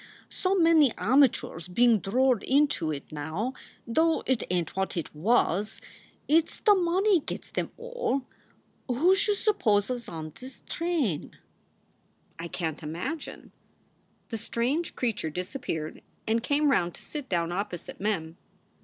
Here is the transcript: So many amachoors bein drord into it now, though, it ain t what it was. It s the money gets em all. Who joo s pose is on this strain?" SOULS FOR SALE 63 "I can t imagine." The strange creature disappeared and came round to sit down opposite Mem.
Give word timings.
So 0.31 0.55
many 0.55 0.89
amachoors 0.93 1.71
bein 1.71 1.99
drord 2.01 2.41
into 2.41 2.89
it 2.91 3.11
now, 3.11 3.53
though, 3.85 4.23
it 4.25 4.41
ain 4.49 4.65
t 4.65 4.71
what 4.73 4.97
it 4.97 5.13
was. 5.13 5.79
It 6.27 6.47
s 6.49 6.59
the 6.59 6.73
money 6.73 7.19
gets 7.19 7.51
em 7.55 7.69
all. 7.77 8.25
Who 8.87 9.15
joo 9.15 9.33
s 9.33 9.47
pose 9.59 9.91
is 9.91 10.09
on 10.09 10.33
this 10.39 10.55
strain?" 10.65 11.19
SOULS 11.29 11.33
FOR 11.33 11.37
SALE 11.37 12.43
63 12.45 12.45
"I 12.45 12.47
can 12.47 12.75
t 12.77 12.83
imagine." 12.87 13.51
The 14.29 14.37
strange 14.39 14.95
creature 14.95 15.29
disappeared 15.29 16.01
and 16.25 16.41
came 16.41 16.71
round 16.71 16.95
to 16.95 17.03
sit 17.03 17.29
down 17.29 17.51
opposite 17.51 17.99
Mem. 17.99 18.37